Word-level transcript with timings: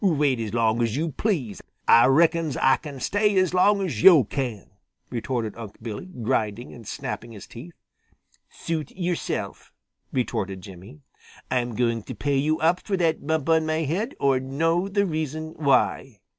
"Wait 0.03 0.39
as 0.39 0.51
long 0.51 0.81
as 0.81 0.97
yo' 0.97 1.11
please. 1.11 1.61
Ah 1.87 2.05
reckons 2.05 2.57
Ah 2.57 2.75
can 2.75 2.99
stay 2.99 3.37
as 3.37 3.53
long 3.53 3.83
as 3.85 4.01
yo' 4.01 4.23
can," 4.23 4.71
retorted 5.11 5.55
Unc' 5.55 5.77
Billy, 5.79 6.07
grinding 6.23 6.73
and 6.73 6.87
snapping 6.87 7.33
his 7.33 7.45
teeth. 7.45 7.75
"Suit 8.49 8.89
yourself," 8.89 9.71
retorted 10.11 10.59
Jimmy. 10.59 11.01
"I'm 11.51 11.75
going 11.75 12.01
to 12.01 12.15
pay 12.15 12.37
you 12.37 12.57
up 12.61 12.79
for 12.79 12.97
that 12.97 13.27
bump 13.27 13.47
on 13.49 13.67
my 13.67 13.83
head 13.83 14.15
or 14.19 14.39
know 14.39 14.87
the 14.87 15.05
reason 15.05 15.49
why." 15.55 16.19